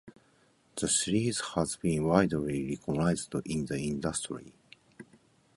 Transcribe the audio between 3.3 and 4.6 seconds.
in the industry.